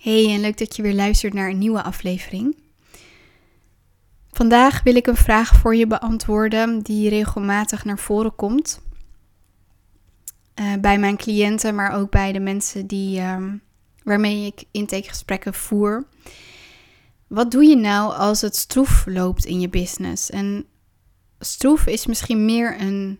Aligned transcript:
Hey, 0.00 0.34
en 0.34 0.40
leuk 0.40 0.58
dat 0.58 0.76
je 0.76 0.82
weer 0.82 0.94
luistert 0.94 1.32
naar 1.32 1.48
een 1.48 1.58
nieuwe 1.58 1.82
aflevering. 1.82 2.56
Vandaag 4.30 4.82
wil 4.82 4.94
ik 4.94 5.06
een 5.06 5.16
vraag 5.16 5.56
voor 5.56 5.74
je 5.74 5.86
beantwoorden 5.86 6.80
die 6.80 7.08
regelmatig 7.08 7.84
naar 7.84 7.98
voren 7.98 8.34
komt. 8.34 8.80
Uh, 10.60 10.74
bij 10.80 10.98
mijn 10.98 11.16
cliënten, 11.16 11.74
maar 11.74 11.92
ook 11.92 12.10
bij 12.10 12.32
de 12.32 12.40
mensen 12.40 12.86
die, 12.86 13.18
uh, 13.18 13.52
waarmee 14.02 14.46
ik 14.46 14.64
intakegesprekken 14.70 15.54
voer. 15.54 16.06
Wat 17.26 17.50
doe 17.50 17.64
je 17.64 17.76
nou 17.76 18.14
als 18.14 18.40
het 18.40 18.56
stroef 18.56 19.06
loopt 19.06 19.44
in 19.44 19.60
je 19.60 19.68
business? 19.68 20.30
En 20.30 20.64
stroef 21.38 21.86
is 21.86 22.06
misschien 22.06 22.44
meer 22.44 22.80
een 22.80 23.18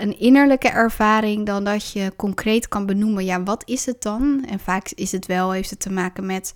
een 0.00 0.18
innerlijke 0.18 0.68
ervaring 0.68 1.46
dan 1.46 1.64
dat 1.64 1.92
je 1.92 2.12
concreet 2.16 2.68
kan 2.68 2.86
benoemen. 2.86 3.24
Ja, 3.24 3.42
wat 3.42 3.62
is 3.66 3.86
het 3.86 4.02
dan? 4.02 4.44
En 4.48 4.60
vaak 4.60 4.88
is 4.88 5.12
het 5.12 5.26
wel, 5.26 5.50
heeft 5.50 5.70
het 5.70 5.80
te 5.80 5.92
maken 5.92 6.26
met 6.26 6.54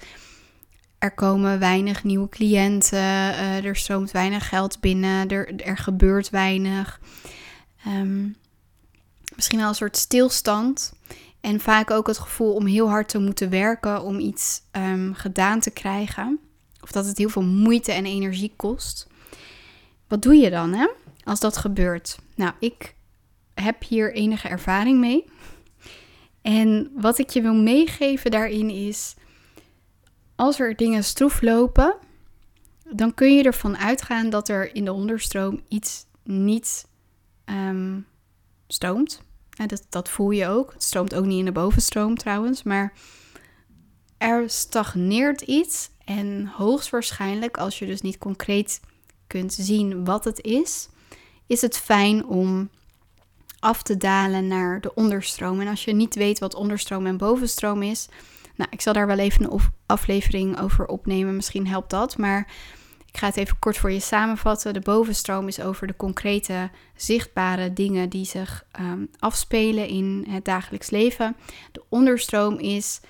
er 0.98 1.14
komen 1.14 1.58
weinig 1.58 2.04
nieuwe 2.04 2.28
cliënten, 2.28 2.98
uh, 2.98 3.64
er 3.64 3.76
stroomt 3.76 4.10
weinig 4.10 4.48
geld 4.48 4.80
binnen, 4.80 5.28
er, 5.28 5.60
er 5.60 5.76
gebeurt 5.76 6.30
weinig. 6.30 7.00
Um, 7.86 8.36
misschien 9.34 9.58
wel 9.58 9.68
een 9.68 9.74
soort 9.74 9.96
stilstand. 9.96 10.92
En 11.40 11.60
vaak 11.60 11.90
ook 11.90 12.06
het 12.06 12.18
gevoel 12.18 12.54
om 12.54 12.66
heel 12.66 12.88
hard 12.88 13.08
te 13.08 13.18
moeten 13.18 13.50
werken 13.50 14.02
om 14.02 14.18
iets 14.18 14.62
um, 14.72 15.14
gedaan 15.14 15.60
te 15.60 15.70
krijgen. 15.70 16.38
Of 16.80 16.92
dat 16.92 17.06
het 17.06 17.18
heel 17.18 17.28
veel 17.28 17.42
moeite 17.42 17.92
en 17.92 18.06
energie 18.06 18.52
kost. 18.56 19.06
Wat 20.08 20.22
doe 20.22 20.34
je 20.34 20.50
dan, 20.50 20.72
hè? 20.72 20.86
als 21.24 21.40
dat 21.40 21.56
gebeurt? 21.56 22.18
Nou, 22.34 22.52
ik 22.58 22.94
heb 23.62 23.82
hier 23.82 24.14
enige 24.14 24.48
ervaring 24.48 24.98
mee. 24.98 25.24
En 26.42 26.90
wat 26.94 27.18
ik 27.18 27.30
je 27.30 27.42
wil 27.42 27.54
meegeven 27.54 28.30
daarin 28.30 28.70
is, 28.70 29.14
als 30.36 30.60
er 30.60 30.76
dingen 30.76 31.04
stroef 31.04 31.42
lopen, 31.42 31.96
dan 32.90 33.14
kun 33.14 33.36
je 33.36 33.42
ervan 33.42 33.76
uitgaan 33.76 34.30
dat 34.30 34.48
er 34.48 34.74
in 34.74 34.84
de 34.84 34.92
onderstroom 34.92 35.60
iets 35.68 36.06
niet 36.22 36.86
um, 37.44 38.06
stroomt. 38.68 39.22
dat, 39.66 39.86
dat 39.88 40.08
voel 40.08 40.30
je 40.30 40.46
ook. 40.46 40.72
Het 40.72 40.82
stroomt 40.82 41.14
ook 41.14 41.24
niet 41.24 41.38
in 41.38 41.44
de 41.44 41.52
bovenstroom 41.52 42.16
trouwens, 42.16 42.62
maar 42.62 42.92
er 44.18 44.50
stagneert 44.50 45.40
iets. 45.40 45.90
En 46.04 46.46
hoogstwaarschijnlijk, 46.46 47.56
als 47.56 47.78
je 47.78 47.86
dus 47.86 48.00
niet 48.00 48.18
concreet 48.18 48.80
kunt 49.26 49.52
zien 49.52 50.04
wat 50.04 50.24
het 50.24 50.40
is, 50.40 50.88
is 51.46 51.60
het 51.60 51.78
fijn 51.78 52.26
om 52.26 52.70
af 53.58 53.82
te 53.82 53.96
dalen 53.96 54.46
naar 54.46 54.80
de 54.80 54.94
onderstroom. 54.94 55.60
En 55.60 55.68
als 55.68 55.84
je 55.84 55.92
niet 55.92 56.14
weet 56.14 56.38
wat 56.38 56.54
onderstroom 56.54 57.06
en 57.06 57.16
bovenstroom 57.16 57.82
is, 57.82 58.08
nou, 58.56 58.70
ik 58.72 58.80
zal 58.80 58.92
daar 58.92 59.06
wel 59.06 59.18
even 59.18 59.52
een 59.52 59.60
aflevering 59.86 60.60
over 60.60 60.86
opnemen. 60.86 61.36
Misschien 61.36 61.66
helpt 61.66 61.90
dat. 61.90 62.18
Maar 62.18 62.52
ik 63.06 63.18
ga 63.22 63.26
het 63.26 63.36
even 63.36 63.58
kort 63.58 63.76
voor 63.76 63.92
je 63.92 64.00
samenvatten. 64.00 64.72
De 64.72 64.80
bovenstroom 64.80 65.48
is 65.48 65.60
over 65.60 65.86
de 65.86 65.96
concrete, 65.96 66.70
zichtbare 66.96 67.72
dingen 67.72 68.08
die 68.08 68.24
zich 68.24 68.64
ehm, 68.72 69.04
afspelen 69.18 69.88
in 69.88 70.26
het 70.28 70.44
dagelijks 70.44 70.90
leven. 70.90 71.36
De 71.72 71.82
onderstroom 71.88 72.58
is 72.58 73.00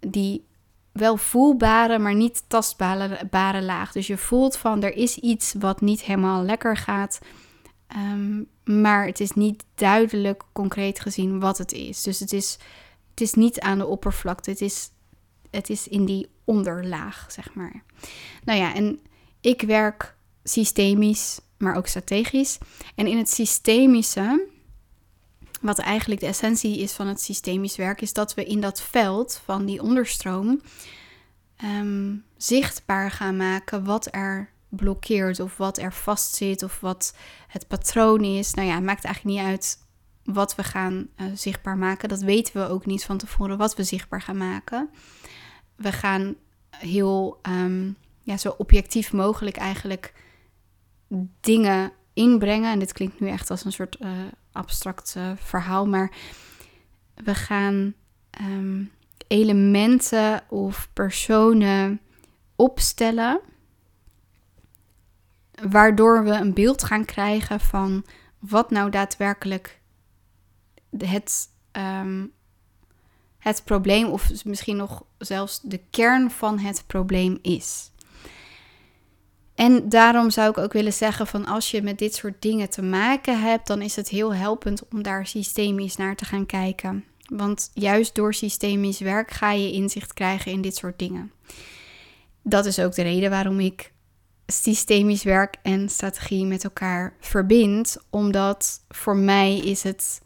die 0.00 0.46
wel 0.92 1.16
voelbare, 1.16 1.98
maar 1.98 2.14
niet 2.14 2.44
tastbare 2.48 3.62
laag. 3.62 3.92
Dus 3.92 4.06
je 4.06 4.16
voelt 4.16 4.56
van 4.56 4.82
er 4.82 4.96
is 4.96 5.16
iets 5.16 5.54
wat 5.58 5.80
niet 5.80 6.02
helemaal 6.02 6.42
lekker 6.42 6.76
gaat. 6.76 7.20
Um, 7.96 8.48
maar 8.64 9.06
het 9.06 9.20
is 9.20 9.32
niet 9.32 9.64
duidelijk 9.74 10.42
concreet 10.52 11.00
gezien 11.00 11.40
wat 11.40 11.58
het 11.58 11.72
is. 11.72 12.02
Dus 12.02 12.20
het 12.20 12.32
is, 12.32 12.58
het 13.10 13.20
is 13.20 13.34
niet 13.34 13.60
aan 13.60 13.78
de 13.78 13.86
oppervlakte. 13.86 14.50
Het 14.50 14.60
is, 14.60 14.90
het 15.50 15.70
is 15.70 15.88
in 15.88 16.04
die 16.04 16.28
onderlaag, 16.44 17.26
zeg 17.32 17.54
maar. 17.54 17.82
Nou 18.44 18.58
ja, 18.58 18.74
en 18.74 19.00
ik 19.40 19.62
werk 19.62 20.16
systemisch, 20.42 21.40
maar 21.58 21.76
ook 21.76 21.86
strategisch. 21.86 22.58
En 22.94 23.06
in 23.06 23.18
het 23.18 23.30
systemische, 23.30 24.46
wat 25.60 25.78
eigenlijk 25.78 26.20
de 26.20 26.26
essentie 26.26 26.78
is 26.78 26.92
van 26.92 27.06
het 27.06 27.20
systemisch 27.20 27.76
werk, 27.76 28.00
is 28.00 28.12
dat 28.12 28.34
we 28.34 28.44
in 28.44 28.60
dat 28.60 28.82
veld 28.82 29.40
van 29.44 29.64
die 29.64 29.82
onderstroom 29.82 30.60
um, 31.64 32.24
zichtbaar 32.36 33.10
gaan 33.10 33.36
maken 33.36 33.84
wat 33.84 34.08
er 34.10 34.50
blokkeert 34.68 35.40
of 35.40 35.56
wat 35.56 35.78
er 35.78 35.92
vastzit 35.92 36.62
of 36.62 36.80
wat 36.80 37.16
het 37.48 37.68
patroon 37.68 38.24
is. 38.24 38.54
Nou 38.54 38.68
ja, 38.68 38.74
het 38.74 38.84
maakt 38.84 39.04
eigenlijk 39.04 39.36
niet 39.36 39.46
uit 39.46 39.86
wat 40.24 40.54
we 40.54 40.62
gaan 40.62 41.08
uh, 41.16 41.26
zichtbaar 41.34 41.76
maken. 41.76 42.08
Dat 42.08 42.20
weten 42.20 42.62
we 42.62 42.68
ook 42.68 42.86
niet 42.86 43.04
van 43.04 43.18
tevoren 43.18 43.58
wat 43.58 43.76
we 43.76 43.84
zichtbaar 43.84 44.22
gaan 44.22 44.36
maken. 44.36 44.90
We 45.76 45.92
gaan 45.92 46.34
heel 46.70 47.40
um, 47.42 47.96
ja, 48.22 48.36
zo 48.36 48.54
objectief 48.58 49.12
mogelijk 49.12 49.56
eigenlijk 49.56 50.14
dingen 51.40 51.92
inbrengen. 52.12 52.72
En 52.72 52.78
dit 52.78 52.92
klinkt 52.92 53.20
nu 53.20 53.28
echt 53.28 53.50
als 53.50 53.64
een 53.64 53.72
soort 53.72 53.96
uh, 54.00 54.10
abstract 54.52 55.14
uh, 55.16 55.30
verhaal, 55.36 55.86
maar 55.86 56.12
we 57.14 57.34
gaan 57.34 57.94
um, 58.40 58.90
elementen 59.28 60.42
of 60.48 60.88
personen 60.92 62.00
opstellen 62.56 63.40
waardoor 65.68 66.24
we 66.24 66.30
een 66.30 66.54
beeld 66.54 66.84
gaan 66.84 67.04
krijgen 67.04 67.60
van 67.60 68.04
wat 68.38 68.70
nou 68.70 68.90
daadwerkelijk 68.90 69.80
het, 70.98 71.48
um, 71.72 72.32
het 73.38 73.62
probleem, 73.64 74.06
of 74.06 74.44
misschien 74.44 74.76
nog 74.76 75.04
zelfs 75.18 75.60
de 75.62 75.80
kern 75.90 76.30
van 76.30 76.58
het 76.58 76.84
probleem 76.86 77.38
is. 77.42 77.90
En 79.54 79.88
daarom 79.88 80.30
zou 80.30 80.50
ik 80.50 80.58
ook 80.58 80.72
willen 80.72 80.92
zeggen 80.92 81.26
van 81.26 81.46
als 81.46 81.70
je 81.70 81.82
met 81.82 81.98
dit 81.98 82.14
soort 82.14 82.42
dingen 82.42 82.70
te 82.70 82.82
maken 82.82 83.40
hebt, 83.40 83.66
dan 83.66 83.82
is 83.82 83.96
het 83.96 84.08
heel 84.08 84.34
helpend 84.34 84.88
om 84.88 85.02
daar 85.02 85.26
systemisch 85.26 85.96
naar 85.96 86.16
te 86.16 86.24
gaan 86.24 86.46
kijken. 86.46 87.04
Want 87.26 87.70
juist 87.74 88.14
door 88.14 88.34
systemisch 88.34 88.98
werk 88.98 89.30
ga 89.30 89.52
je 89.52 89.72
inzicht 89.72 90.14
krijgen 90.14 90.52
in 90.52 90.60
dit 90.60 90.76
soort 90.76 90.98
dingen. 90.98 91.32
Dat 92.42 92.66
is 92.66 92.78
ook 92.78 92.94
de 92.94 93.02
reden 93.02 93.30
waarom 93.30 93.60
ik 93.60 93.92
systemisch 94.52 95.22
werk 95.22 95.56
en 95.62 95.88
strategie 95.88 96.44
met 96.44 96.64
elkaar 96.64 97.14
verbindt. 97.20 97.98
Omdat 98.10 98.84
voor 98.88 99.16
mij 99.16 99.58
is 99.58 99.82
het 99.82 100.20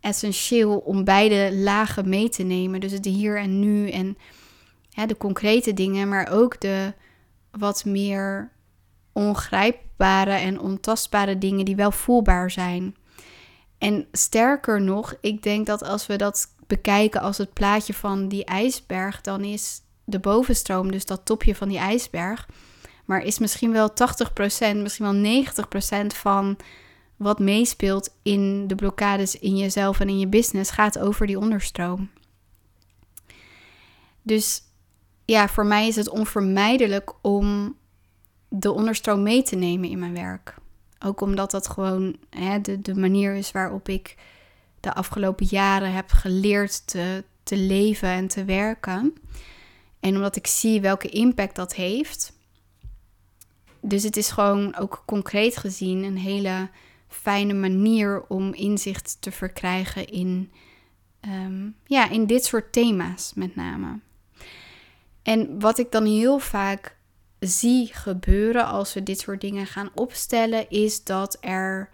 essentieel 0.00 0.78
om 0.78 1.04
beide 1.04 1.56
lagen 1.56 2.08
mee 2.08 2.28
te 2.28 2.42
nemen. 2.42 2.80
Dus 2.80 2.92
het 2.92 3.04
hier 3.04 3.38
en 3.38 3.60
nu 3.60 3.90
en 3.90 4.16
de 5.06 5.16
concrete 5.16 5.74
dingen, 5.74 6.08
maar 6.08 6.28
ook 6.30 6.60
de 6.60 6.92
wat 7.50 7.84
meer 7.84 8.50
ongrijpbare 9.12 10.32
en 10.32 10.60
ontastbare 10.60 11.38
dingen 11.38 11.64
die 11.64 11.76
wel 11.76 11.90
voelbaar 11.90 12.50
zijn. 12.50 12.96
En 13.78 14.06
sterker 14.12 14.80
nog, 14.80 15.14
ik 15.20 15.42
denk 15.42 15.66
dat 15.66 15.82
als 15.82 16.06
we 16.06 16.16
dat 16.16 16.54
bekijken 16.66 17.20
als 17.20 17.38
het 17.38 17.52
plaatje 17.52 17.94
van 17.94 18.28
die 18.28 18.44
ijsberg, 18.44 19.20
dan 19.20 19.44
is 19.44 19.80
de 20.04 20.18
bovenstroom, 20.18 20.90
dus 20.90 21.06
dat 21.06 21.24
topje 21.24 21.54
van 21.54 21.68
die 21.68 21.78
ijsberg, 21.78 22.48
maar 23.04 23.22
is 23.22 23.38
misschien 23.38 23.72
wel 23.72 23.90
80%, 23.90 23.94
misschien 24.76 25.22
wel 25.22 25.44
90% 26.04 26.06
van 26.06 26.56
wat 27.16 27.38
meespeelt 27.38 28.14
in 28.22 28.66
de 28.66 28.74
blokkades 28.74 29.38
in 29.38 29.56
jezelf 29.56 30.00
en 30.00 30.08
in 30.08 30.18
je 30.18 30.26
business 30.26 30.70
gaat 30.70 30.98
over 30.98 31.26
die 31.26 31.38
onderstroom. 31.38 32.10
Dus 34.22 34.62
ja, 35.24 35.48
voor 35.48 35.66
mij 35.66 35.86
is 35.86 35.96
het 35.96 36.08
onvermijdelijk 36.08 37.12
om 37.20 37.76
de 38.48 38.72
onderstroom 38.72 39.22
mee 39.22 39.42
te 39.42 39.56
nemen 39.56 39.88
in 39.88 39.98
mijn 39.98 40.14
werk. 40.14 40.54
Ook 40.98 41.20
omdat 41.20 41.50
dat 41.50 41.68
gewoon 41.68 42.16
hè, 42.30 42.60
de, 42.60 42.80
de 42.80 42.94
manier 42.94 43.34
is 43.34 43.52
waarop 43.52 43.88
ik 43.88 44.16
de 44.80 44.94
afgelopen 44.94 45.46
jaren 45.50 45.92
heb 45.92 46.10
geleerd 46.10 46.86
te, 46.86 47.24
te 47.42 47.56
leven 47.56 48.08
en 48.08 48.28
te 48.28 48.44
werken. 48.44 49.14
En 50.00 50.14
omdat 50.14 50.36
ik 50.36 50.46
zie 50.46 50.80
welke 50.80 51.08
impact 51.08 51.56
dat 51.56 51.74
heeft. 51.74 52.32
Dus 53.84 54.02
het 54.02 54.16
is 54.16 54.30
gewoon 54.30 54.76
ook 54.76 55.02
concreet 55.06 55.56
gezien 55.56 56.02
een 56.02 56.18
hele 56.18 56.68
fijne 57.08 57.54
manier 57.54 58.24
om 58.28 58.54
inzicht 58.54 59.16
te 59.20 59.32
verkrijgen 59.32 60.08
in, 60.08 60.52
ehm, 61.20 61.70
ja, 61.84 62.10
in 62.10 62.26
dit 62.26 62.44
soort 62.44 62.72
thema's 62.72 63.32
met 63.34 63.56
name. 63.56 63.98
En 65.22 65.60
wat 65.60 65.78
ik 65.78 65.92
dan 65.92 66.04
heel 66.04 66.38
vaak 66.38 66.96
zie 67.38 67.94
gebeuren 67.94 68.66
als 68.66 68.94
we 68.94 69.02
dit 69.02 69.20
soort 69.20 69.40
dingen 69.40 69.66
gaan 69.66 69.90
opstellen, 69.94 70.70
is 70.70 71.04
dat 71.04 71.36
er 71.40 71.90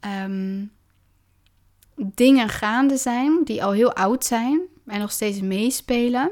ehm, 0.00 0.64
dingen 1.96 2.48
gaande 2.48 2.96
zijn 2.96 3.44
die 3.44 3.64
al 3.64 3.72
heel 3.72 3.94
oud 3.94 4.24
zijn 4.24 4.60
en 4.86 5.00
nog 5.00 5.12
steeds 5.12 5.40
meespelen. 5.40 6.30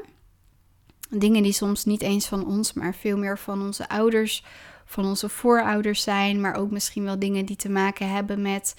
Dingen 1.09 1.43
die 1.43 1.51
soms 1.51 1.85
niet 1.85 2.01
eens 2.01 2.25
van 2.25 2.45
ons, 2.45 2.73
maar 2.73 2.95
veel 2.95 3.17
meer 3.17 3.39
van 3.39 3.61
onze 3.61 3.89
ouders 3.89 4.43
van 4.85 5.05
onze 5.05 5.29
voorouders 5.29 6.01
zijn, 6.01 6.41
maar 6.41 6.55
ook 6.55 6.71
misschien 6.71 7.03
wel 7.03 7.19
dingen 7.19 7.45
die 7.45 7.55
te 7.55 7.69
maken 7.69 8.09
hebben 8.09 8.41
met 8.41 8.75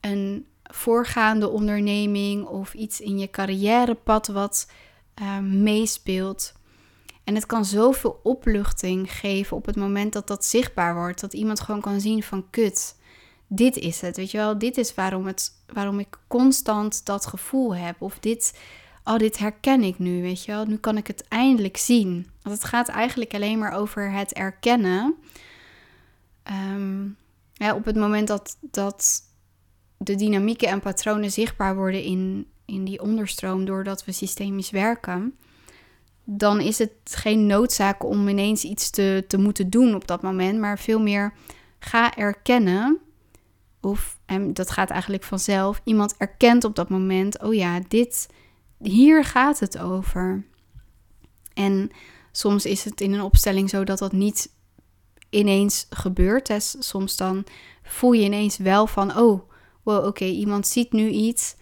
een 0.00 0.46
voorgaande 0.62 1.48
onderneming 1.48 2.46
of 2.46 2.74
iets 2.74 3.00
in 3.00 3.18
je 3.18 3.30
carrièrepad 3.30 4.26
wat 4.26 4.70
ehm, 5.14 5.62
meespeelt. 5.62 6.52
En 7.24 7.34
het 7.34 7.46
kan 7.46 7.64
zoveel 7.64 8.20
opluchting 8.22 9.12
geven 9.12 9.56
op 9.56 9.66
het 9.66 9.76
moment 9.76 10.12
dat 10.12 10.26
dat 10.26 10.44
zichtbaar 10.44 10.94
wordt. 10.94 11.20
Dat 11.20 11.32
iemand 11.32 11.60
gewoon 11.60 11.80
kan 11.80 12.00
zien 12.00 12.22
van 12.22 12.50
kut, 12.50 12.96
dit 13.46 13.76
is 13.76 14.00
het. 14.00 14.16
Weet 14.16 14.30
je 14.30 14.38
wel, 14.38 14.58
dit 14.58 14.78
is 14.78 14.94
waarom, 14.94 15.26
het, 15.26 15.52
waarom 15.72 15.98
ik 15.98 16.18
constant 16.26 17.06
dat 17.06 17.26
gevoel 17.26 17.76
heb. 17.76 18.02
Of 18.02 18.18
dit, 18.18 18.58
oh, 19.04 19.16
dit 19.16 19.38
herken 19.38 19.82
ik 19.82 19.98
nu, 19.98 20.22
weet 20.22 20.44
je 20.44 20.52
wel. 20.52 20.64
Nu 20.64 20.76
kan 20.76 20.96
ik 20.96 21.06
het 21.06 21.28
eindelijk 21.28 21.76
zien. 21.76 22.26
Want 22.42 22.56
het 22.56 22.64
gaat 22.64 22.88
eigenlijk 22.88 23.34
alleen 23.34 23.58
maar 23.58 23.72
over 23.72 24.12
het 24.12 24.32
erkennen. 24.32 25.14
Ehm, 26.42 27.04
ja, 27.52 27.74
op 27.74 27.84
het 27.84 27.96
moment 27.96 28.28
dat, 28.28 28.56
dat 28.60 29.22
de 29.96 30.14
dynamieken 30.14 30.68
en 30.68 30.80
patronen 30.80 31.30
zichtbaar 31.30 31.76
worden 31.76 32.02
in, 32.02 32.46
in 32.64 32.84
die 32.84 33.02
onderstroom 33.02 33.64
doordat 33.64 34.04
we 34.04 34.12
systemisch 34.12 34.70
werken, 34.70 35.36
dan 36.24 36.60
is 36.60 36.78
het 36.78 36.92
geen 37.04 37.46
noodzaak 37.46 38.04
om 38.04 38.28
ineens 38.28 38.64
iets 38.64 38.90
te, 38.90 39.24
te 39.28 39.38
moeten 39.38 39.70
doen 39.70 39.94
op 39.94 40.06
dat 40.06 40.22
moment, 40.22 40.58
maar 40.58 40.78
veel 40.78 41.00
meer 41.00 41.32
ga 41.78 42.16
erkennen. 42.16 42.98
Of, 43.80 44.18
en 44.26 44.54
dat 44.54 44.70
gaat 44.70 44.90
eigenlijk 44.90 45.22
vanzelf, 45.22 45.80
iemand 45.84 46.14
erkent 46.16 46.64
op 46.64 46.74
dat 46.74 46.88
moment, 46.88 47.42
oh 47.42 47.54
ja, 47.54 47.80
dit, 47.88 48.28
hier 48.82 49.24
gaat 49.24 49.60
het 49.60 49.78
over. 49.78 50.46
En 51.54 51.90
soms 52.32 52.64
is 52.64 52.84
het 52.84 53.00
in 53.00 53.12
een 53.12 53.22
opstelling 53.22 53.70
zo 53.70 53.84
dat 53.84 53.98
dat 53.98 54.12
niet 54.12 54.50
ineens 55.30 55.86
gebeurt. 55.90 56.48
Hè. 56.48 56.60
Soms 56.60 57.16
dan 57.16 57.44
voel 57.82 58.12
je 58.12 58.24
ineens 58.24 58.56
wel 58.56 58.86
van, 58.86 59.16
oh, 59.16 59.50
wow, 59.82 60.06
oké, 60.06 60.24
iemand 60.24 60.66
ziet 60.66 60.92
nu 60.92 61.08
iets. 61.08 61.56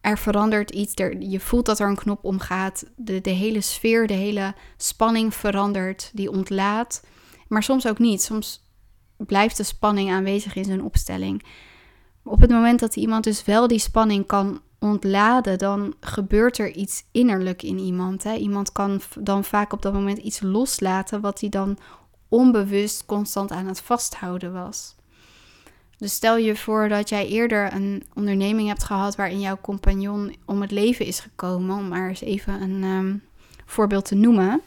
Er 0.00 0.18
verandert 0.18 0.70
iets. 0.70 0.92
Er, 0.94 1.20
je 1.20 1.40
voelt 1.40 1.66
dat 1.66 1.78
er 1.78 1.88
een 1.88 1.96
knop 1.96 2.24
omgaat. 2.24 2.84
De, 2.96 3.20
de 3.20 3.30
hele 3.30 3.60
sfeer, 3.60 4.06
de 4.06 4.14
hele 4.14 4.54
spanning 4.76 5.34
verandert. 5.34 6.10
Die 6.14 6.30
ontlaat. 6.30 7.04
Maar 7.48 7.62
soms 7.62 7.86
ook 7.86 7.98
niet. 7.98 8.22
Soms 8.22 8.64
blijft 9.16 9.56
de 9.56 9.62
spanning 9.62 10.10
aanwezig 10.10 10.54
in 10.54 10.64
zijn 10.64 10.82
opstelling. 10.82 11.44
Op 12.24 12.40
het 12.40 12.50
moment 12.50 12.80
dat 12.80 12.96
iemand 12.96 13.24
dus 13.24 13.44
wel 13.44 13.66
die 13.66 13.78
spanning 13.78 14.26
kan 14.26 14.60
ontladen, 14.82 15.58
dan 15.58 15.94
gebeurt 16.00 16.58
er 16.58 16.70
iets 16.70 17.04
innerlijk 17.10 17.62
in 17.62 17.78
iemand. 17.78 18.22
Hè? 18.22 18.34
Iemand 18.34 18.72
kan 18.72 19.00
dan 19.18 19.44
vaak 19.44 19.72
op 19.72 19.82
dat 19.82 19.92
moment 19.92 20.18
iets 20.18 20.40
loslaten 20.40 21.20
wat 21.20 21.40
hij 21.40 21.48
dan 21.48 21.78
onbewust 22.28 23.06
constant 23.06 23.50
aan 23.50 23.66
het 23.66 23.80
vasthouden 23.80 24.52
was. 24.52 24.94
Dus 25.96 26.12
stel 26.12 26.36
je 26.36 26.56
voor 26.56 26.88
dat 26.88 27.08
jij 27.08 27.28
eerder 27.28 27.72
een 27.72 28.02
onderneming 28.14 28.68
hebt 28.68 28.84
gehad 28.84 29.16
waarin 29.16 29.40
jouw 29.40 29.58
compagnon 29.60 30.36
om 30.46 30.60
het 30.60 30.70
leven 30.70 31.06
is 31.06 31.20
gekomen, 31.20 31.76
om 31.76 31.88
maar 31.88 32.08
eens 32.08 32.20
even 32.20 32.62
een 32.62 32.82
ehm, 32.82 33.16
voorbeeld 33.66 34.04
te 34.04 34.14
noemen. 34.14 34.60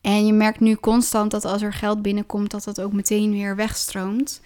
En 0.00 0.26
je 0.26 0.32
merkt 0.32 0.60
nu 0.60 0.74
constant 0.74 1.30
dat 1.30 1.44
als 1.44 1.62
er 1.62 1.72
geld 1.72 2.02
binnenkomt, 2.02 2.50
dat 2.50 2.64
dat 2.64 2.80
ook 2.80 2.92
meteen 2.92 3.30
weer 3.30 3.56
wegstroomt. 3.56 4.40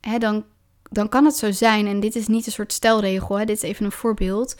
Hè, 0.00 0.18
dan, 0.18 0.44
dan 0.90 1.08
kan 1.08 1.24
het 1.24 1.36
zo 1.36 1.50
zijn, 1.50 1.86
en 1.86 2.00
dit 2.00 2.16
is 2.16 2.26
niet 2.26 2.46
een 2.46 2.52
soort 2.52 2.72
stelregel, 2.72 3.38
hè, 3.38 3.44
dit 3.44 3.56
is 3.56 3.62
even 3.62 3.84
een 3.84 3.92
voorbeeld, 3.92 4.56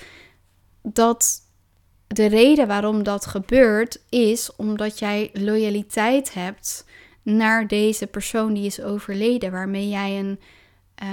dat 0.83 1.43
de 2.07 2.27
reden 2.27 2.67
waarom 2.67 3.03
dat 3.03 3.27
gebeurt 3.27 4.01
is 4.09 4.57
omdat 4.57 4.99
jij 4.99 5.31
loyaliteit 5.33 6.35
hebt 6.35 6.87
naar 7.23 7.67
deze 7.67 8.07
persoon 8.07 8.55
die 8.55 8.67
is 8.67 8.83
overleden, 8.83 9.51
waarmee 9.51 9.89
jij 9.89 10.19
een 10.19 10.41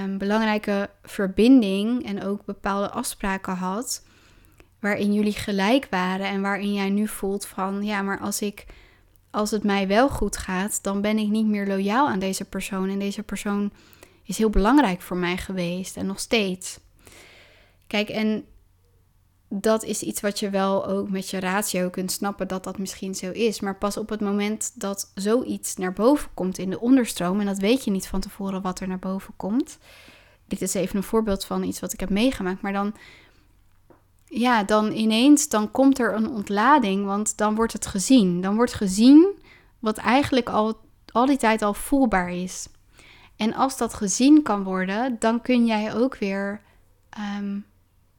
um, 0.02 0.18
belangrijke 0.18 0.90
verbinding 1.02 2.06
en 2.06 2.22
ook 2.24 2.44
bepaalde 2.44 2.90
afspraken 2.90 3.54
had, 3.54 4.04
waarin 4.80 5.12
jullie 5.12 5.32
gelijk 5.32 5.86
waren 5.90 6.26
en 6.26 6.42
waarin 6.42 6.72
jij 6.72 6.90
nu 6.90 7.08
voelt 7.08 7.46
van 7.46 7.84
ja, 7.84 8.02
maar 8.02 8.20
als 8.20 8.40
ik 8.40 8.66
als 9.32 9.50
het 9.50 9.62
mij 9.62 9.88
wel 9.88 10.08
goed 10.08 10.36
gaat, 10.36 10.82
dan 10.82 11.00
ben 11.00 11.18
ik 11.18 11.28
niet 11.28 11.46
meer 11.46 11.66
loyaal 11.66 12.08
aan 12.08 12.18
deze 12.18 12.44
persoon. 12.44 12.88
En 12.88 12.98
deze 12.98 13.22
persoon 13.22 13.72
is 14.24 14.38
heel 14.38 14.50
belangrijk 14.50 15.00
voor 15.00 15.16
mij 15.16 15.36
geweest 15.36 15.96
en 15.96 16.06
nog 16.06 16.20
steeds. 16.20 16.78
Kijk, 17.86 18.08
en 18.08 18.44
dat 19.48 19.84
is 19.84 20.02
iets 20.02 20.20
wat 20.20 20.38
je 20.38 20.50
wel 20.50 20.86
ook 20.86 21.10
met 21.10 21.30
je 21.30 21.40
ratio 21.40 21.90
kunt 21.90 22.12
snappen 22.12 22.48
dat 22.48 22.64
dat 22.64 22.78
misschien 22.78 23.14
zo 23.14 23.30
is. 23.30 23.60
Maar 23.60 23.78
pas 23.78 23.96
op 23.96 24.08
het 24.08 24.20
moment 24.20 24.72
dat 24.74 25.10
zoiets 25.14 25.76
naar 25.76 25.92
boven 25.92 26.30
komt 26.34 26.58
in 26.58 26.70
de 26.70 26.80
onderstroom, 26.80 27.40
en 27.40 27.46
dat 27.46 27.58
weet 27.58 27.84
je 27.84 27.90
niet 27.90 28.06
van 28.06 28.20
tevoren 28.20 28.62
wat 28.62 28.80
er 28.80 28.88
naar 28.88 28.98
boven 28.98 29.34
komt. 29.36 29.78
Dit 30.46 30.62
is 30.62 30.74
even 30.74 30.96
een 30.96 31.02
voorbeeld 31.02 31.44
van 31.44 31.62
iets 31.62 31.80
wat 31.80 31.92
ik 31.92 32.00
heb 32.00 32.10
meegemaakt. 32.10 32.62
Maar 32.62 32.72
dan, 32.72 32.94
ja, 34.24 34.64
dan 34.64 34.92
ineens, 34.92 35.48
dan 35.48 35.70
komt 35.70 35.98
er 35.98 36.14
een 36.14 36.28
ontlading, 36.28 37.04
want 37.04 37.36
dan 37.36 37.54
wordt 37.54 37.72
het 37.72 37.86
gezien. 37.86 38.40
Dan 38.40 38.56
wordt 38.56 38.74
gezien 38.74 39.42
wat 39.78 39.96
eigenlijk 39.96 40.48
al, 40.48 40.80
al 41.06 41.26
die 41.26 41.36
tijd 41.36 41.62
al 41.62 41.74
voelbaar 41.74 42.32
is. 42.32 42.68
En 43.42 43.54
als 43.54 43.76
dat 43.76 43.94
gezien 43.94 44.42
kan 44.42 44.64
worden, 44.64 45.16
dan 45.18 45.42
kun 45.42 45.66
jij 45.66 45.94
ook 45.94 46.16
weer 46.16 46.60
ehm, 47.10 47.58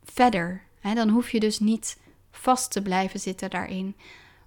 verder 0.04 0.62
dan 0.82 1.10
hoef 1.10 1.30
je 1.30 1.40
dus 1.40 1.60
niet 1.60 1.98
vast 2.32 2.72
te 2.72 2.82
blijven 2.82 3.20
zitten 3.20 3.50
daarin. 3.50 3.96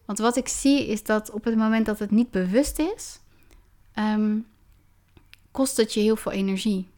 Want 0.05 0.19
wat 0.19 0.37
ik 0.37 0.49
zie 0.49 0.87
is 0.87 1.03
dat 1.03 1.31
op 1.31 1.45
het 1.45 1.57
moment 1.57 1.87
dat 1.87 1.99
het 1.99 2.11
niet 2.11 2.31
bewust 2.31 2.79
is, 2.79 3.21
ehm, 3.93 4.39
kost 5.51 5.77
het 5.77 5.95
je 5.95 6.01
heel 6.01 6.17
veel 6.17 6.33
energie. 6.33 6.89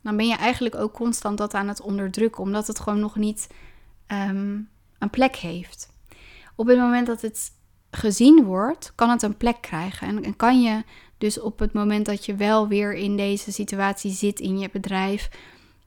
Dan 0.00 0.16
ben 0.16 0.26
je 0.26 0.36
eigenlijk 0.36 0.74
ook 0.74 0.92
constant 0.92 1.38
dat 1.38 1.54
aan 1.54 1.68
het 1.68 1.80
onderdrukken, 1.80 2.42
omdat 2.42 2.66
het 2.66 2.80
gewoon 2.80 3.00
nog 3.00 3.16
niet 3.16 3.48
ehm, 4.06 4.60
een 4.98 5.10
plek 5.10 5.36
heeft. 5.36 5.92
Op 6.56 6.66
het 6.66 6.78
moment 6.78 7.06
dat 7.06 7.22
het 7.22 7.52
gezien 7.90 8.44
wordt, 8.44 8.92
kan 8.94 9.10
het 9.10 9.22
een 9.22 9.36
plek 9.36 9.60
krijgen. 9.60 10.08
En, 10.08 10.24
en 10.24 10.36
kan 10.36 10.62
je 10.62 10.84
dus 11.22 11.40
op 11.40 11.58
het 11.58 11.72
moment 11.72 12.06
dat 12.06 12.26
je 12.26 12.34
wel 12.34 12.68
weer 12.68 12.94
in 12.94 13.16
deze 13.16 13.52
situatie 13.52 14.10
zit 14.10 14.40
in 14.40 14.58
je 14.58 14.68
bedrijf, 14.72 15.30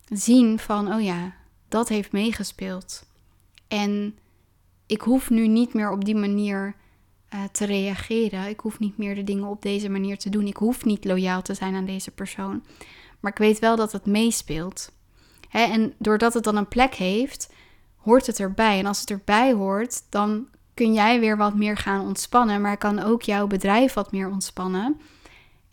zien 0.09 0.59
van, 0.59 0.93
oh 0.93 1.03
ja, 1.03 1.35
dat 1.67 1.89
heeft 1.89 2.11
meegespeeld. 2.11 3.05
En 3.67 4.17
ik 4.85 5.01
hoef 5.01 5.29
nu 5.29 5.47
niet 5.47 5.73
meer 5.73 5.91
op 5.91 6.05
die 6.05 6.15
manier 6.15 6.75
uh, 7.33 7.39
te 7.51 7.65
reageren. 7.65 8.47
Ik 8.47 8.59
hoef 8.59 8.79
niet 8.79 8.97
meer 8.97 9.15
de 9.15 9.23
dingen 9.23 9.47
op 9.47 9.61
deze 9.61 9.89
manier 9.89 10.17
te 10.17 10.29
doen. 10.29 10.47
Ik 10.47 10.57
hoef 10.57 10.85
niet 10.85 11.05
loyaal 11.05 11.41
te 11.41 11.53
zijn 11.53 11.75
aan 11.75 11.85
deze 11.85 12.11
persoon. 12.11 12.63
Maar 13.19 13.31
ik 13.31 13.37
weet 13.37 13.59
wel 13.59 13.75
dat 13.75 13.91
het 13.91 14.05
meespeelt. 14.05 14.91
Hè? 15.49 15.63
En 15.63 15.93
doordat 15.97 16.33
het 16.33 16.43
dan 16.43 16.55
een 16.55 16.67
plek 16.67 16.93
heeft, 16.93 17.53
hoort 17.95 18.27
het 18.27 18.39
erbij. 18.39 18.79
En 18.79 18.85
als 18.85 18.99
het 18.99 19.09
erbij 19.09 19.53
hoort, 19.53 20.03
dan 20.09 20.47
kun 20.73 20.93
jij 20.93 21.19
weer 21.19 21.37
wat 21.37 21.55
meer 21.55 21.77
gaan 21.77 22.05
ontspannen. 22.05 22.61
Maar 22.61 22.77
kan 22.77 22.99
ook 22.99 23.21
jouw 23.21 23.47
bedrijf 23.47 23.93
wat 23.93 24.11
meer 24.11 24.29
ontspannen. 24.29 24.99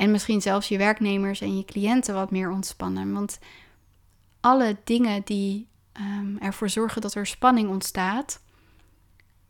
En 0.03 0.11
misschien 0.11 0.41
zelfs 0.41 0.69
je 0.69 0.79
werknemers 0.79 1.41
en 1.41 1.57
je 1.57 1.65
cliënten 1.65 2.15
wat 2.15 2.31
meer 2.31 2.51
ontspannen. 2.51 3.13
Want 3.13 3.39
alle 4.41 4.77
dingen 4.85 5.23
die 5.25 5.69
um, 6.01 6.39
ervoor 6.39 6.69
zorgen 6.69 7.01
dat 7.01 7.15
er 7.15 7.27
spanning 7.27 7.69
ontstaat, 7.69 8.43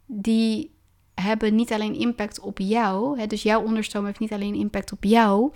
die 0.06 0.74
hebben 1.14 1.54
niet 1.54 1.72
alleen 1.72 1.94
impact 1.94 2.40
op 2.40 2.58
jou. 2.58 3.18
Hè, 3.18 3.26
dus 3.26 3.42
jouw 3.42 3.62
onderstroom 3.62 4.04
heeft 4.04 4.18
niet 4.18 4.32
alleen 4.32 4.54
impact 4.54 4.92
op 4.92 5.04
jou, 5.04 5.52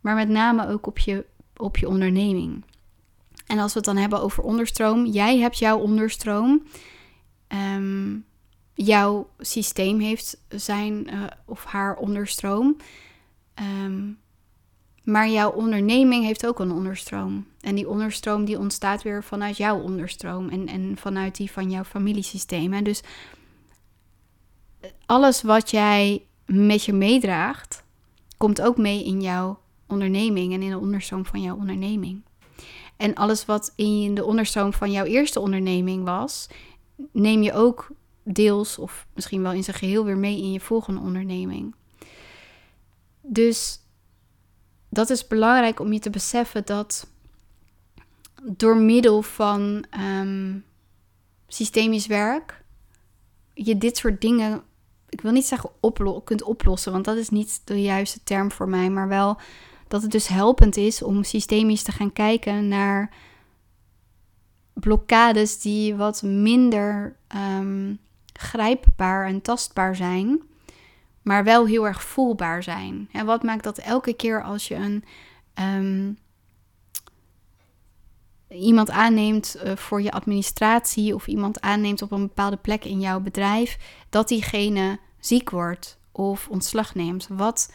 maar 0.00 0.14
met 0.14 0.28
name 0.28 0.68
ook 0.68 0.86
op 0.86 0.98
je, 0.98 1.26
op 1.56 1.76
je 1.76 1.88
onderneming. 1.88 2.64
En 3.46 3.58
als 3.58 3.72
we 3.72 3.78
het 3.78 3.88
dan 3.88 3.96
hebben 3.96 4.20
over 4.20 4.42
onderstroom, 4.42 5.06
jij 5.06 5.38
hebt 5.38 5.58
jouw 5.58 5.78
onderstroom. 5.78 6.62
Ehm, 7.46 8.16
jouw 8.74 9.30
systeem 9.38 10.00
heeft 10.00 10.40
zijn 10.48 11.14
uh, 11.14 11.24
of 11.44 11.64
haar 11.64 11.96
onderstroom. 11.96 12.76
Um, 13.60 14.18
maar 15.08 15.28
jouw 15.28 15.50
onderneming 15.50 16.24
heeft 16.24 16.46
ook 16.46 16.58
een 16.58 16.72
onderstroom. 16.72 17.46
En 17.60 17.74
die 17.74 17.88
onderstroom 17.88 18.44
die 18.44 18.58
ontstaat 18.58 19.02
weer 19.02 19.24
vanuit 19.24 19.56
jouw 19.56 19.80
onderstroom 19.80 20.48
en, 20.48 20.66
en 20.66 20.96
vanuit 20.96 21.36
die 21.36 21.50
van 21.50 21.70
jouw 21.70 21.84
familiesysteem. 21.84 22.72
En 22.72 22.84
dus 22.84 23.02
alles 25.06 25.42
wat 25.42 25.70
jij 25.70 26.22
met 26.46 26.84
je 26.84 26.92
meedraagt, 26.92 27.84
komt 28.36 28.60
ook 28.60 28.76
mee 28.76 29.04
in 29.04 29.20
jouw 29.20 29.60
onderneming 29.86 30.52
en 30.52 30.62
in 30.62 30.70
de 30.70 30.78
onderstroom 30.78 31.26
van 31.26 31.42
jouw 31.42 31.56
onderneming. 31.56 32.22
En 32.96 33.14
alles 33.14 33.44
wat 33.44 33.72
in 33.76 34.14
de 34.14 34.24
onderstroom 34.24 34.72
van 34.72 34.90
jouw 34.90 35.04
eerste 35.04 35.40
onderneming 35.40 36.04
was, 36.04 36.48
neem 37.12 37.42
je 37.42 37.52
ook 37.52 37.90
deels 38.24 38.78
of 38.78 39.06
misschien 39.14 39.42
wel 39.42 39.52
in 39.52 39.64
zijn 39.64 39.76
geheel 39.76 40.04
weer 40.04 40.18
mee 40.18 40.38
in 40.38 40.52
je 40.52 40.60
volgende 40.60 41.00
onderneming. 41.00 41.74
Dus 43.30 43.80
dat 44.88 45.10
is 45.10 45.26
belangrijk 45.26 45.80
om 45.80 45.92
je 45.92 45.98
te 45.98 46.10
beseffen 46.10 46.66
dat 46.66 47.06
door 48.42 48.76
middel 48.76 49.22
van 49.22 49.84
um, 50.00 50.64
systemisch 51.46 52.06
werk 52.06 52.58
je 53.64 53.78
dit 53.78 53.96
soort 53.96 54.20
dingen, 54.20 54.62
ik 55.08 55.20
wil 55.20 55.32
niet 55.32 55.46
zeggen 55.46 55.70
kunt 56.24 56.42
oplossen, 56.42 56.92
want 56.92 57.04
dat 57.04 57.16
is 57.16 57.28
niet 57.28 57.60
de 57.64 57.82
juiste 57.82 58.20
term 58.24 58.50
voor 58.50 58.68
mij, 58.68 58.90
maar 58.90 59.08
wel 59.08 59.38
dat 59.88 60.02
het 60.02 60.10
dus 60.10 60.26
helpend 60.28 60.76
is 60.76 61.02
om 61.02 61.24
systemisch 61.24 61.82
te 61.82 61.92
gaan 61.92 62.12
kijken 62.12 62.68
naar 62.68 63.14
blokkades 64.72 65.60
die 65.60 65.94
wat 65.94 66.22
minder 66.22 67.16
um, 67.36 67.98
grijpbaar 68.32 69.26
en 69.26 69.42
tastbaar 69.42 69.96
zijn, 69.96 70.42
maar 71.28 71.44
wel 71.44 71.66
heel 71.66 71.86
erg 71.86 72.02
voelbaar 72.02 72.62
zijn. 72.62 73.08
En 73.12 73.26
wat 73.26 73.42
maakt 73.42 73.64
dat 73.64 73.78
elke 73.78 74.12
keer 74.12 74.42
als 74.42 74.68
je 74.68 74.74
een 74.74 75.04
ehm, 75.54 76.12
iemand 78.48 78.90
aanneemt 78.90 79.54
eh, 79.54 79.76
voor 79.76 80.02
je 80.02 80.12
administratie 80.12 81.14
of 81.14 81.26
iemand 81.26 81.60
aanneemt 81.60 82.02
op 82.02 82.10
een 82.10 82.26
bepaalde 82.26 82.56
plek 82.56 82.84
in 82.84 83.00
jouw 83.00 83.20
bedrijf, 83.20 83.78
dat 84.08 84.28
diegene 84.28 84.98
ziek 85.18 85.50
wordt 85.50 85.98
of 86.12 86.48
ontslag 86.48 86.94
neemt? 86.94 87.28
Wat 87.30 87.72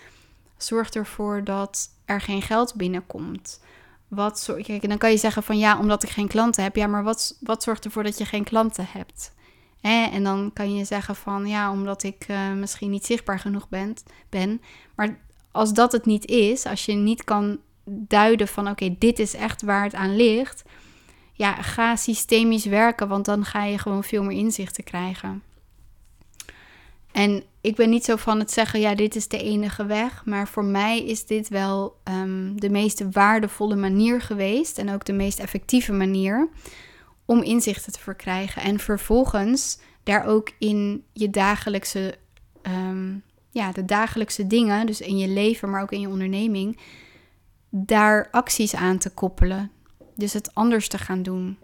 zorgt 0.57 0.95
ervoor 0.95 1.43
dat 1.43 1.89
er 2.05 2.22
geen 2.22 2.41
geld 2.41 2.75
binnenkomt? 2.75 3.62
Wat 4.07 4.53
kijk, 4.62 4.89
dan 4.89 4.98
kan 4.98 5.12
je 5.12 5.17
zeggen 5.17 5.43
van 5.43 5.57
ja, 5.57 5.79
omdat 5.79 6.03
ik 6.03 6.10
geen 6.10 6.27
klanten 6.27 6.63
heb. 6.63 6.75
Ja, 6.75 6.88
maar 6.88 7.03
wat, 7.03 7.38
wat 7.39 7.63
zorgt 7.63 7.86
ervoor 7.86 8.03
dat 8.03 8.17
je 8.17 8.25
geen 8.25 8.43
klanten 8.43 8.86
hebt? 8.89 9.33
En 9.84 10.24
dan 10.24 10.52
kan 10.54 10.75
je 10.75 10.86
zeggen 10.86 11.16
van 11.16 11.46
ja, 11.46 11.72
omdat 11.72 12.04
ik 12.04 12.25
uh, 12.30 12.54
misschien 12.54 12.90
niet 12.90 13.06
zichtbaar 13.06 13.40
genoeg 13.40 13.70
ben, 13.70 13.94
ben. 14.30 14.62
Maar 14.96 15.20
als 15.52 15.74
dat 15.74 15.92
het 15.92 16.06
niet 16.06 16.25
is, 16.25 16.66
als 16.66 16.86
je 16.86 16.94
niet 16.94 17.24
kan 17.24 17.60
duiden 17.86 18.48
van 18.48 18.70
oké, 18.70 18.96
dit 19.00 19.20
is 19.20 19.34
echt 19.34 19.62
waar 19.62 19.84
het 19.84 19.94
aan 19.94 20.16
ligt. 20.16 20.63
Ja, 21.34 21.54
ga 21.54 21.96
systemisch 21.96 22.66
werken, 22.66 23.08
want 23.08 23.25
dan 23.25 23.46
ga 23.46 23.63
je 23.63 23.78
gewoon 23.78 24.04
veel 24.04 24.24
meer 24.24 24.38
inzichten 24.38 24.84
krijgen. 24.84 25.44
En 27.12 27.44
ik 27.62 27.75
ben 27.75 27.90
niet 27.90 28.06
zo 28.06 28.16
van 28.16 28.40
het 28.40 28.52
zeggen, 28.52 28.80
ja, 28.80 28.96
dit 28.96 29.16
is 29.16 29.28
de 29.28 29.44
enige 29.44 29.86
weg. 29.86 30.25
Maar 30.25 30.48
voor 30.48 30.66
mij 30.66 31.06
is 31.06 31.25
dit 31.25 31.48
wel 31.48 31.96
um, 32.04 32.60
de 32.60 32.70
meest 32.70 33.04
waardevolle 33.12 33.75
manier 33.75 34.22
geweest. 34.22 34.78
En 34.78 34.94
ook 34.94 35.06
de 35.06 35.13
meest 35.13 35.40
effectieve 35.40 35.92
manier 35.92 36.50
om 37.25 37.42
inzichten 37.42 37.92
te 37.92 38.00
verkrijgen. 38.00 38.62
En 38.62 38.80
vervolgens 38.80 39.80
daar 40.03 40.25
ook 40.25 40.51
in 40.58 41.03
je 41.13 41.30
dagelijkse, 41.30 42.15
um, 42.62 43.24
ja, 43.50 43.72
de 43.72 43.86
dagelijkse 43.86 44.48
dingen, 44.48 44.86
dus 44.86 45.01
in 45.01 45.18
je 45.18 45.27
leven, 45.27 45.70
maar 45.70 45.82
ook 45.82 45.92
in 45.92 46.00
je 46.00 46.10
onderneming, 46.10 46.80
daar 47.70 48.27
acties 48.32 48.75
aan 48.75 48.98
te 48.98 49.10
koppelen. 49.10 49.72
Dus 50.15 50.34
het 50.34 50.56
anders 50.56 50.88
te 50.88 50.98
gaan 50.98 51.24
doen. 51.24 51.58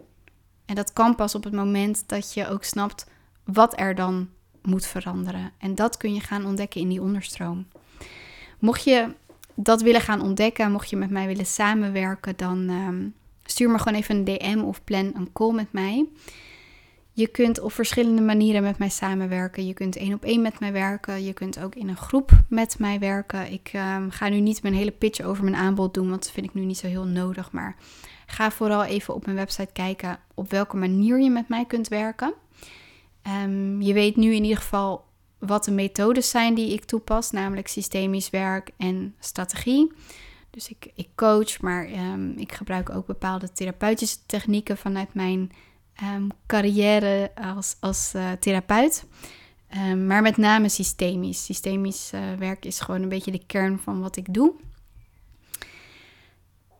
En 0.66 0.74
dat 0.74 0.92
kan 0.92 1.14
pas 1.14 1.34
op 1.34 1.44
het 1.44 1.52
moment 1.52 2.08
dat 2.08 2.34
je 2.34 2.48
ook 2.48 2.64
snapt 2.64 3.06
wat 3.44 3.80
er 3.80 3.94
dan 3.94 4.28
moet 4.62 4.86
veranderen. 4.86 5.52
En 5.58 5.74
dat 5.74 5.96
kun 5.96 6.14
je 6.14 6.20
gaan 6.20 6.44
ontdekken 6.44 6.80
in 6.80 6.88
die 6.88 7.02
onderstroom. 7.02 7.66
Mocht 8.58 8.84
je 8.84 9.14
dat 9.54 9.82
willen 9.82 10.00
gaan 10.00 10.20
ontdekken, 10.20 10.72
mocht 10.72 10.90
je 10.90 10.96
met 10.96 11.10
mij 11.10 11.26
willen 11.26 11.46
samenwerken, 11.46 12.36
dan 12.36 12.68
ehm, 12.68 13.08
stuur 13.50 13.70
me 13.70 13.78
gewoon 13.78 13.98
even 13.98 14.16
een 14.16 14.24
DM 14.24 14.60
of 14.64 14.84
plan 14.84 15.12
een 15.14 15.32
call 15.32 15.52
met 15.52 15.72
mij. 15.72 16.06
Je 17.12 17.26
kunt 17.26 17.60
op 17.60 17.72
verschillende 17.72 18.22
manieren 18.22 18.62
met 18.62 18.78
mij 18.78 18.88
samenwerken. 18.88 19.66
Je 19.66 19.74
kunt 19.74 19.96
één 19.96 20.14
op 20.14 20.24
één 20.24 20.42
met 20.42 20.60
mij 20.60 20.72
werken. 20.72 21.24
Je 21.24 21.32
kunt 21.32 21.60
ook 21.60 21.74
in 21.74 21.88
een 21.88 21.96
groep 21.96 22.30
met 22.48 22.78
mij 22.78 22.98
werken. 22.98 23.52
Ik 23.52 23.70
ehm, 23.72 24.10
ga 24.10 24.28
nu 24.28 24.40
niet 24.40 24.62
mijn 24.62 24.74
hele 24.74 24.90
pitch 24.90 25.20
over 25.20 25.44
mijn 25.44 25.56
aanbod 25.56 25.94
doen, 25.94 26.08
want 26.08 26.22
dat 26.22 26.32
vind 26.32 26.46
ik 26.46 26.54
nu 26.54 26.64
niet 26.64 26.78
zo 26.78 26.86
heel 26.86 27.04
nodig. 27.04 27.52
Maar 27.52 27.76
ga 28.26 28.50
vooral 28.50 28.84
even 28.84 29.14
op 29.14 29.24
mijn 29.24 29.36
website 29.36 29.72
kijken 29.72 30.18
op 30.34 30.50
welke 30.50 30.76
manier 30.76 31.20
je 31.20 31.30
met 31.30 31.48
mij 31.48 31.64
kunt 31.64 31.88
werken. 31.88 32.34
Um, 33.44 33.82
je 33.82 33.92
weet 33.92 34.16
nu 34.16 34.34
in 34.34 34.42
ieder 34.42 34.58
geval 34.58 35.04
wat 35.38 35.64
de 35.64 35.70
methodes 35.70 36.30
zijn 36.30 36.54
die 36.54 36.72
ik 36.72 36.84
toepas, 36.84 37.30
namelijk 37.30 37.68
systemisch 37.68 38.30
werk 38.30 38.70
en 38.76 39.14
strategie. 39.18 39.92
Dus 40.50 40.68
ik, 40.68 40.90
ik 40.94 41.08
coach, 41.14 41.60
maar 41.60 41.90
um, 41.90 42.32
ik 42.36 42.52
gebruik 42.52 42.90
ook 42.90 43.06
bepaalde 43.06 43.52
therapeutische 43.52 44.16
technieken 44.26 44.76
vanuit 44.76 45.14
mijn 45.14 45.52
um, 46.02 46.28
carrière 46.46 47.30
als, 47.34 47.76
als 47.80 48.12
uh, 48.16 48.32
therapeut. 48.32 49.04
maar 50.06 50.22
met 50.22 50.36
name 50.36 50.68
systemisch. 50.68 51.44
Systemisch 51.44 52.12
uh, 52.14 52.20
werk 52.38 52.64
is 52.64 52.80
gewoon 52.80 53.02
een 53.02 53.08
beetje 53.08 53.30
de 53.30 53.46
kern 53.46 53.78
van 53.78 54.00
wat 54.00 54.16
ik 54.16 54.34
doe. 54.34 54.54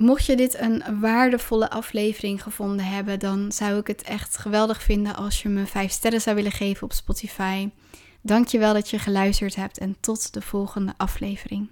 Mocht 0.01 0.27
je 0.27 0.37
dit 0.37 0.59
een 0.59 1.01
waardevolle 1.01 1.71
aflevering 1.71 2.43
gevonden 2.43 2.85
hebben, 2.85 3.19
dan 3.19 3.53
zou 3.53 3.79
ik 3.79 3.87
het 3.87 4.03
echt 4.03 4.39
geweldig 4.39 4.83
vinden 4.83 5.17
als 5.17 5.43
je 5.43 5.49
me 5.49 5.67
5 5.67 5.91
sterren 5.91 6.21
zou 6.21 6.37
willen 6.37 6.53
geven 6.53 6.83
op 6.83 6.93
Spotify. 6.93 7.71
Dank 8.21 8.49
je 8.49 8.59
wel 8.59 8.75
dat 8.75 8.91
je 8.91 8.99
geluisterd 8.99 9.55
hebt 9.55 9.79
en 9.79 9.97
tot 10.01 10.35
de 10.35 10.41
volgende 10.41 10.95
aflevering. 10.97 11.69